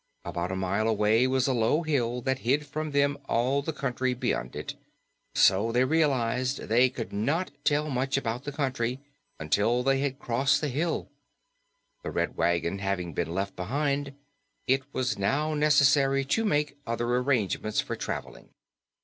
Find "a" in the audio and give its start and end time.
0.51-0.55, 1.47-1.53